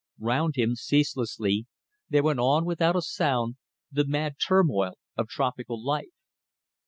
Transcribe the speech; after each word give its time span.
Round 0.17 0.55
him, 0.55 0.73
ceaselessly, 0.75 1.67
there 2.09 2.23
went 2.23 2.39
on 2.39 2.65
without 2.65 2.95
a 2.95 3.03
sound 3.03 3.57
the 3.91 4.03
mad 4.03 4.37
turmoil 4.43 4.93
of 5.15 5.27
tropical 5.27 5.79
life. 5.79 6.09